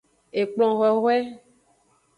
Ekplon 0.41 0.73
hwehwe. 0.79 1.15